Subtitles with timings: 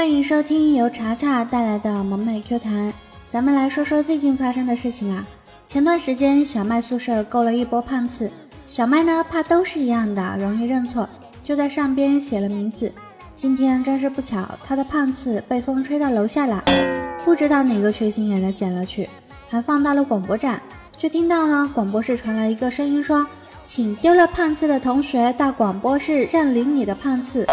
[0.00, 2.90] 欢迎收听由查查带来的萌妹 Q 弹。
[3.28, 5.26] 咱们来说说最近发生的事情啊。
[5.66, 8.30] 前段时间小麦宿舍购了一波胖次，
[8.66, 11.06] 小麦呢怕都是一样的，容易认错，
[11.44, 12.90] 就在上边写了名字。
[13.34, 16.64] 今天真是不巧，他的胖次被风吹到楼下了，
[17.22, 19.06] 不知道哪个缺心眼的捡了去，
[19.50, 20.62] 还放到了广播站。
[20.96, 23.26] 就听到呢广播室传来一个声音说
[23.66, 27.46] ：“请丢了胖次的同学到广播室认领你的胖次。”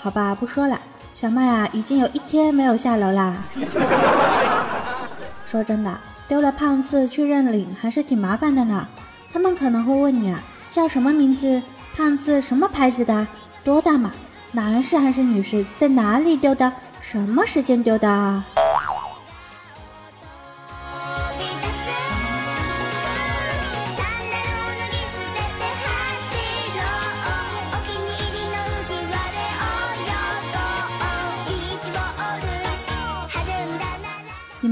[0.00, 0.80] 好吧，不说了。
[1.16, 3.38] 小麦啊，已经有一天没有下楼啦。
[5.46, 5.98] 说真的，
[6.28, 8.86] 丢了胖次去认领还是挺麻烦的呢。
[9.32, 11.62] 他们可能会问你啊，叫什么名字？
[11.96, 13.26] 胖次什么牌子的？
[13.64, 14.12] 多大码？
[14.52, 15.64] 男士还是女士？
[15.74, 16.70] 在哪里丢的？
[17.00, 18.44] 什么时间丢的？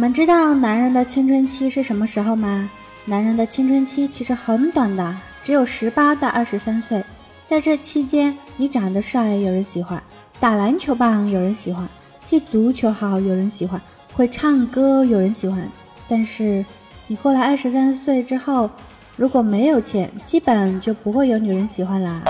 [0.05, 2.69] 们知道男人的青春期是什么时候吗？
[3.07, 7.03] 男人的青春期其实很短的，只有十八到二十三岁。
[7.47, 10.03] 在这期间，你长得帅有人喜欢，
[10.39, 11.89] 打篮球棒有人喜欢，
[12.27, 13.81] 踢足球好有人喜欢，
[14.13, 15.67] 会唱歌有人喜欢。
[16.07, 16.63] 但是
[17.07, 18.69] 你过了二十三岁之后，
[19.17, 22.21] 如果没有钱，基本就不会有女人喜欢啦。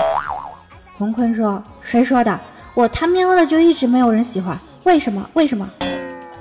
[0.97, 2.39] 洪坤说：“谁说的？
[2.73, 5.29] 我他喵的就一直没有人喜欢，为什么？
[5.33, 5.69] 为什么？”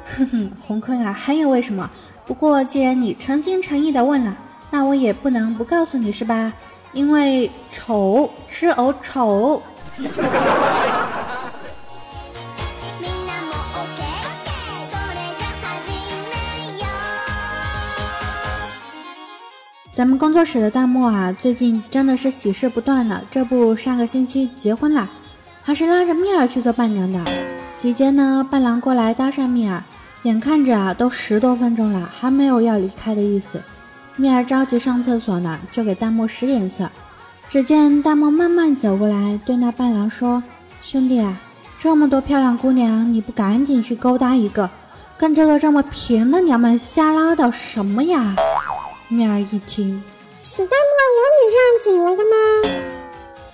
[0.05, 1.91] 哼哼，红坤啊，还有为什么？
[2.27, 4.37] 不过既然你诚心诚意的问了，
[4.71, 6.53] 那我也不能不告诉你是吧？
[6.93, 9.63] 因为丑，吃藕丑。
[19.93, 23.23] 咱们工作室的弹幕啊，最近真的是喜事不断呢。
[23.31, 25.09] 这不，上个星期结婚了，
[25.63, 27.25] 还是拉着蜜儿去做伴娘的。
[27.73, 29.85] 席间呢，伴郎过来搭讪蜜儿。
[30.25, 33.61] 眼看着啊，都十多分钟了，还没有要离开的意思。
[34.17, 36.91] 蜜儿着急上厕所呢，就给弹幕使眼色。
[37.51, 40.43] 只见弹幕慢慢走过来，对那伴郎说
[40.81, 41.39] ：“兄弟啊，
[41.77, 44.71] 这么多漂亮姑娘，你不赶紧去勾搭一个，
[45.19, 48.35] 跟这个这么平的娘们瞎唠叨什么呀？”
[49.09, 50.03] 蜜儿一听，
[50.43, 52.35] 此弹幕有你上请来的吗？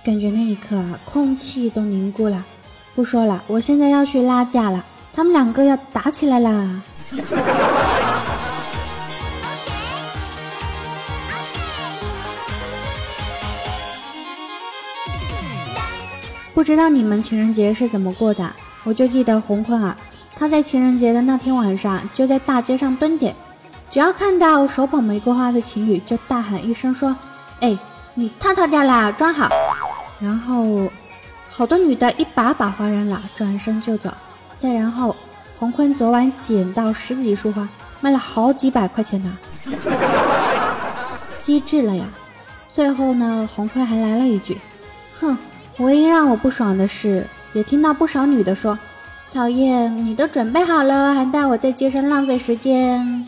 [0.05, 2.45] 感觉那一刻啊，空气都凝固了。
[2.95, 4.85] 不说了，我现在要去拉架了。
[5.13, 6.83] 他们两个要打起来啦！
[16.55, 18.55] 不知道你们情人节是怎么过的？
[18.85, 19.97] 我就记得洪坤啊，
[20.35, 23.35] 他在情人节的那天晚上就在大街上蹲点，
[23.91, 27.17] 只要看到手捧玫瑰花的情侣，就大喊一声说
[27.61, 27.77] ：“哎，
[28.15, 29.49] 你套套掉啦，装好！”
[30.21, 30.91] 然后
[31.49, 34.11] 好多女的一把把花扔了，转身就走。
[34.61, 35.17] 再然后，
[35.59, 37.67] 洪坤昨晚捡到十几束花，
[38.03, 39.39] 卖了好几百块钱呢，
[41.39, 42.05] 机智了呀！
[42.69, 44.59] 最后呢，洪坤还来了一句
[45.19, 45.35] ：“哼，
[45.79, 48.79] 唯一让我不爽的是，也听到不少女的说，
[49.33, 53.27] 讨厌，你都准备好了，还带我在街上浪费时间。”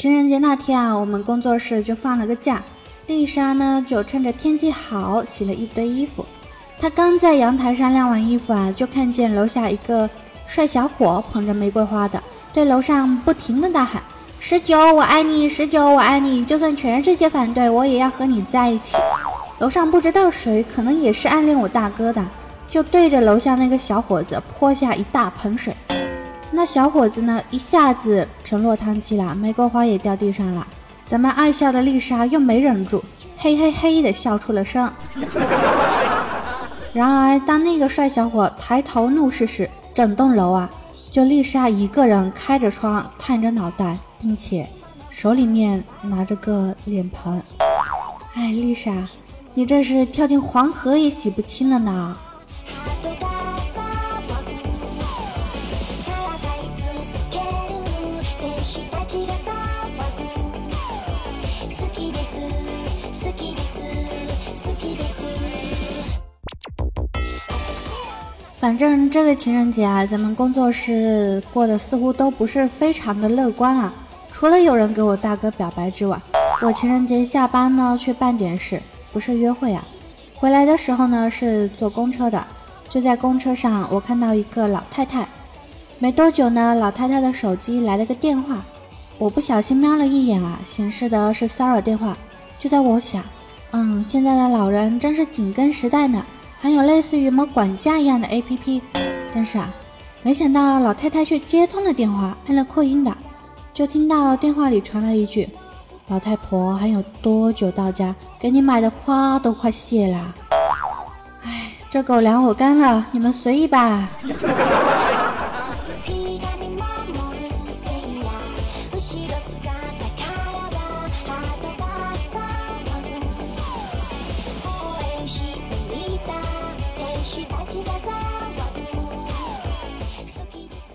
[0.00, 2.64] 情人节那天啊，我们工作室就放了个假。
[3.06, 6.24] 丽莎呢，就趁着天气好，洗了一堆衣服。
[6.78, 10.08] 她刚在阳台上晾完衣服啊，就看见楼下一个
[10.46, 14.02] 帅小伙捧着玫瑰花的，对楼上不停的大喊
[14.40, 15.46] ：“十九，我爱你！
[15.46, 16.42] 十九，我爱你！
[16.46, 18.96] 就算全世界反对，我也要和你在一起。”
[19.60, 22.26] 楼上不知道谁，可能也是暗恋我大哥的，
[22.66, 25.76] 就对着楼下那个小伙子泼下一大盆水。
[26.52, 30.66] 那小伙子呢，一下子沉落汤鸡了，玫瑰花也掉地上了。
[31.04, 33.02] 咱们爱笑的丽莎又没忍住，
[33.38, 34.92] 嘿嘿嘿的笑出了声。
[36.92, 40.68] 然而，当那个帅小伙抬头怒视时，整栋楼啊，
[41.10, 44.68] 就丽莎一个人开着窗，探着脑袋，并且
[45.08, 47.40] 手里面拿着个脸盆。
[48.34, 48.92] 哎，丽莎，
[49.54, 52.16] 你这是跳进黄河也洗不清了呢。
[68.60, 73.90] 反正这个情人节啊，咱们工作室过得似乎都不是非常的乐观啊。
[74.30, 76.20] 除了有人给我大哥表白之外，
[76.60, 78.78] 我情人节下班呢去办点事，
[79.14, 79.82] 不是约会啊。
[80.34, 82.46] 回来的时候呢是坐公车的，
[82.86, 85.26] 就在公车上，我看到一个老太太。
[85.98, 88.62] 没多久呢，老太太的手机来了个电话，
[89.16, 92.14] 我不小心瞄了一眼啊，显示的是骚扰电话。
[92.58, 93.24] 就在我想，
[93.70, 96.22] 嗯，现在的老人真是紧跟时代呢，
[96.60, 98.82] 还有类似于某管家一样的 APP。
[99.34, 99.72] 但是啊，
[100.22, 103.16] 没想到老太太却接通了电话，按了扩音的，
[103.72, 105.48] 就听到电话里传来一句
[106.08, 108.14] ：“老太婆还有多久到家？
[108.38, 110.34] 给你买的花都快谢了。”
[111.42, 114.08] 哎，这狗粮我干了，你们随意吧。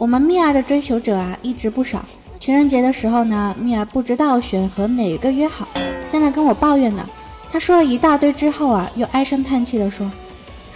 [0.06, 2.06] 我们蜜儿的追求者啊，一直不少。
[2.40, 5.68] 情人节的时候呢，蜜儿不知道选和哪个约好，
[6.08, 7.04] 在那跟我抱怨呢。
[7.52, 10.12] 她说了一大堆之后啊，又唉声叹气的说：“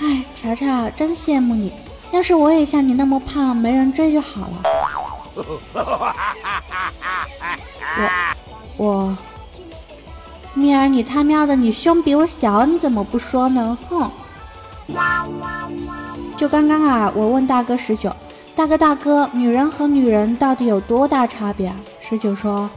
[0.01, 1.71] 哎，查查，真羡慕你，
[2.09, 4.63] 要是我也像你那么胖，没人追就好了。
[8.77, 9.15] ”我我，
[10.55, 13.77] 蜜儿，你他喵的，你胸比我小，你怎么不说呢？
[13.87, 14.09] 哼！
[16.35, 18.11] 就刚刚啊，我问大哥十九。
[18.59, 21.77] 大哥，大哥，女人和女人到底有多大差别啊？
[22.01, 22.69] 十九说，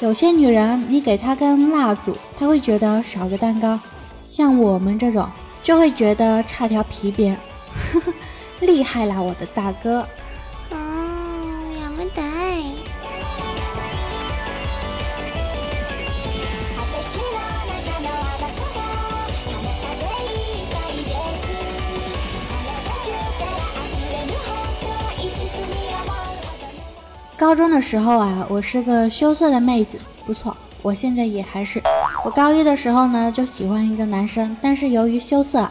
[0.00, 3.78] 有些女人，你给她根蜡烛，她会觉得少个蛋糕；
[4.24, 5.24] 像我们这种，
[5.62, 7.36] 就会觉得差条皮鞭。
[7.70, 8.12] 呵呵，
[8.58, 10.04] 厉害啦，我的大哥。
[27.40, 31.80] 高中的时候啊，我是个羞涩的妹子，不错，我现在也还是。
[32.22, 35.66] 我高一的时候呢，就喜欢一个男生，但是由于羞涩，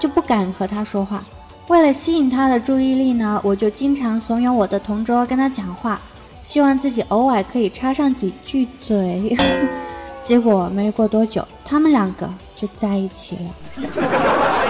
[0.00, 1.22] 就不敢和他说话。
[1.68, 6.00] 为了吸引他的注意力呢，我就经常怂恿我的同桌跟他讲话，
[6.42, 9.36] 希望自己偶尔可以插上几句嘴。
[10.24, 14.61] 结果没过多久，他们两个就在一起了。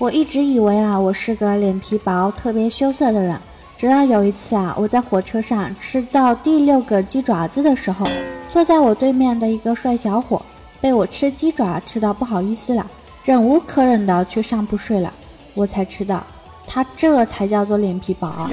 [0.00, 3.38] 我一直以为啊，我是个脸皮薄、特别羞涩的人。
[3.76, 8.06] 直到有一次啊，我在火车上吃到第六个鸡爪子的时候，
[8.50, 10.40] 坐在我对面的一个帅小伙
[10.80, 12.86] 被我吃鸡爪吃到不好意思了，
[13.22, 15.12] 忍无可忍的去上铺睡了。
[15.52, 16.24] 我才知道，
[16.66, 18.48] 他这才叫做脸皮薄。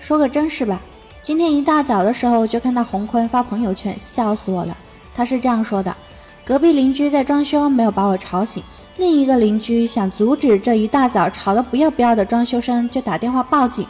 [0.00, 0.82] 说个真事吧，
[1.22, 4.76] 今天一大早的时候就看到洪坤发朋友圈，笑死我了。
[5.14, 5.96] 他是这样说的：
[6.44, 8.60] 隔壁邻居在装修，没有把我吵醒。
[8.96, 13.86] 另一个邻居想阻止这一大早吵得不要不要的装修声，就打电话报警，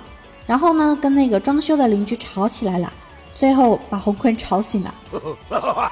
[0.46, 2.92] 然后呢，跟那个装修的邻居吵起来了，
[3.32, 4.94] 最后把洪坤吵醒了。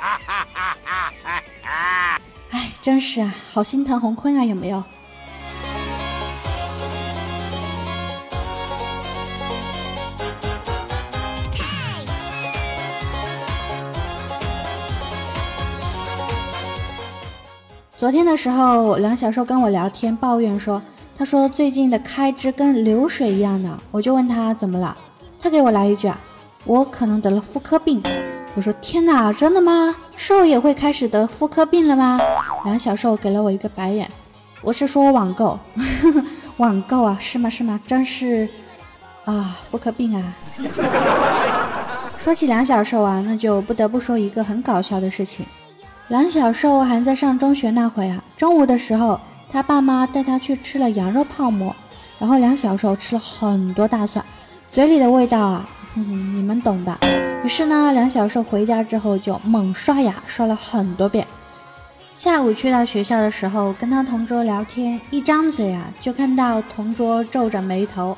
[2.50, 4.82] 哎，真是啊，好心疼洪坤啊，有没有？
[17.96, 20.82] 昨天的时候，梁小寿跟我聊天，抱怨说
[21.17, 24.97] ：“他说最近的开支跟流水一样的。”我就问他怎么了，
[25.40, 26.19] 他给我来一句：“啊，
[26.64, 28.02] 我可能得了妇科病。”
[28.57, 29.95] 我说：“天哪，真的吗？
[30.16, 32.19] 瘦也会开始得妇科病了吗？”
[32.66, 34.11] 梁小寿给了我一个白眼。
[34.61, 35.57] 我是说网购，
[36.57, 37.49] 网购啊，是吗？
[37.49, 37.80] 是吗？
[37.87, 38.49] 真是
[39.25, 40.37] 啊，妇科病啊。
[42.19, 45.47] 说起梁小寿啊，那就不得不说一个很搞笑的事情。
[46.08, 49.18] 梁小寿还在上中学那会啊，中午的时候，
[49.50, 51.75] 他爸妈带他去吃了羊肉泡馍，
[52.18, 54.23] 然后梁小寿吃了很多大蒜，
[54.68, 56.99] 嘴里的味道啊，哼哼，你们懂的。
[57.42, 61.26] 于是呢，梁小寿回家之后就猛刷牙，刷了很多遍。
[62.12, 68.14] 下午去到学校的时候，跟他同桌聊天，一张嘴啊，就看到同桌皱着眉头。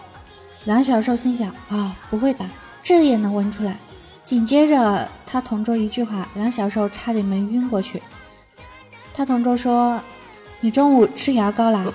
[0.64, 2.50] 梁小寿心想啊，不会吧，
[2.82, 3.76] 这也能闻出来？
[4.26, 8.02] 紧接着，他同桌一句话，梁小寿差点没晕过去。
[9.14, 10.00] 他同桌说
[10.58, 11.86] ：“你中午吃牙膏啦？”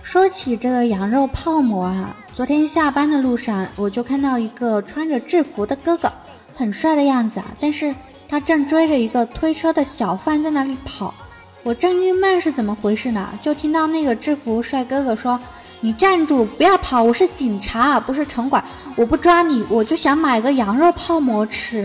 [0.00, 2.14] 说起这个羊肉泡馍啊。
[2.36, 6.12] 昨天下班的路上，我就看到一个穿着制服的哥哥，
[6.54, 7.46] 很帅的样子啊。
[7.58, 7.94] 但是
[8.28, 11.14] 他正追着一个推车的小贩在那里跑，
[11.62, 13.26] 我正郁闷是怎么回事呢？
[13.40, 15.40] 就听到那个制服帅哥哥说
[15.80, 17.02] ：“你站住，不要跑！
[17.02, 18.62] 我是警察，不是城管。
[18.96, 21.82] 我不抓你，我就想买个羊肉泡馍吃。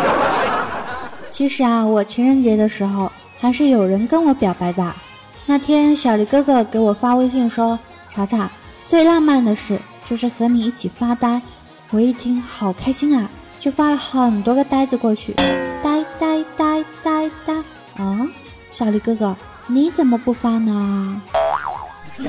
[1.30, 4.92] 其实啊，我情人节的时候还是有人跟我表白的。
[5.46, 7.78] 那天小李哥哥给我发微信说
[8.10, 8.50] ：“查查，
[8.86, 11.40] 最浪漫的事就是和你一起发呆。”
[11.90, 15.32] 我一听好开心啊，就发了很多个呆子过去，
[15.82, 17.54] 呆呆呆呆呆。
[17.96, 18.28] 啊，
[18.70, 19.36] 小黎哥哥，
[19.68, 21.22] 你怎么不发呢？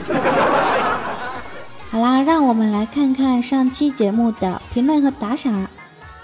[1.90, 5.68] 好啦，让我们来看看上期节目的评论和打赏。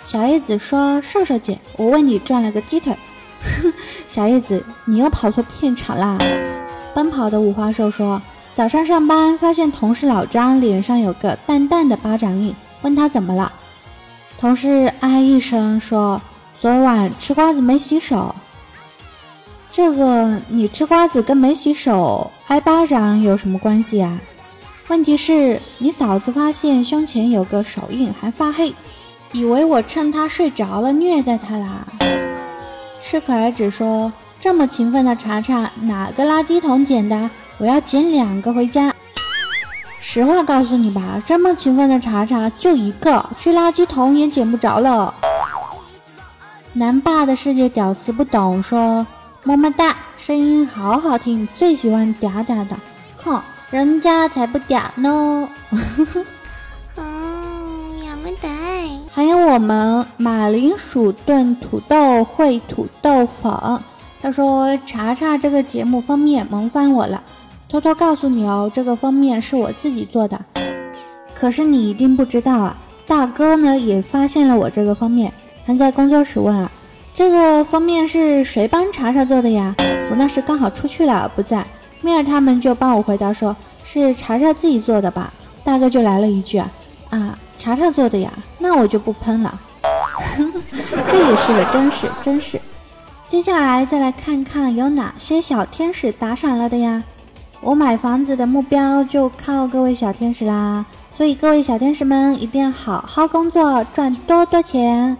[0.04, 2.96] 小叶子说：“瘦瘦姐，我为你赚了个鸡腿。
[3.42, 3.74] ”哼
[4.08, 6.18] 小叶子，你又跑错片场啦！
[6.94, 8.22] 奔跑的五花兽说
[8.53, 13.51] ：“早上上班发现同事老张脸上有个淡淡的巴掌印，问他怎么了。
[14.38, 16.22] 同事哎一声说：
[16.62, 18.36] 昨晚吃瓜子没洗手。
[19.72, 24.19] 这个你吃瓜子跟没洗手挨巴掌有什么关系呀？
[24.88, 28.72] 问题是你嫂子发现胸前有个手印还发黑。”
[29.33, 31.88] 以为我趁她睡着了虐待她啦？
[33.01, 37.31] 适可而止说：“这么勤奋的查查，哪个垃圾桶捡的？
[37.57, 38.93] 我要捡两个回家。”
[40.00, 45.13] 实话告诉你吧，这么勤奋的查查就一个，去垃圾桶也捡不着了。
[46.74, 49.05] 南霸的世界屌丝不懂说
[49.43, 52.75] ：“么么哒，声音好好听，最喜欢嗲嗲的。”
[53.24, 55.48] 哼，人家才不嗲呢。
[59.12, 63.79] 还有我们马铃薯炖土豆烩土豆粉，
[64.19, 67.22] 他说查查这个节目封面萌翻我了，
[67.74, 70.39] 偷偷告诉你哦，这个封面是我自己做的。
[71.34, 72.77] 可是你一定不知道啊，
[73.08, 75.34] 大哥呢也发现了我这个封面，
[75.65, 76.72] 还在工作室问啊，
[77.15, 79.74] 这个封面是谁帮查查做的呀？
[80.12, 81.65] 我那时刚好出去了，不在，
[82.01, 85.34] 面儿他们就帮我回答说是查查自己做的吧。
[85.63, 86.70] 大哥就来了一句啊
[87.10, 87.39] 啊。
[87.58, 89.60] 查查做的呀，那我就不喷了。
[91.10, 92.62] 这也是个真事，真事。
[93.27, 97.03] 接下来再来看看有哪些小天使打赏了的呀？
[97.63, 105.15] 我买房子的目标就靠各位小天使啦，所以各位小天使们一定要好好工作，赚多多钱。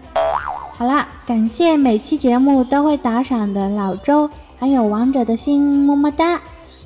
[0.76, 6.40] 好啦，感谢每期节目都会打赏的老周，还有王者的心，么么哒。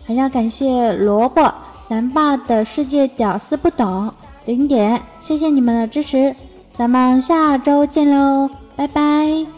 [0.07, 1.53] 还要感谢萝卜
[1.89, 4.13] 蓝爸的世界屌丝不懂。
[4.45, 6.35] 零点，谢谢你们的支持，
[6.73, 9.58] 咱们下周见喽，拜拜。